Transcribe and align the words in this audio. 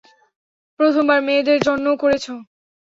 প্রথমবার 0.79 1.19
মেয়েদের 1.27 1.59
জন্যও 1.67 1.95
করছে! 2.01 2.31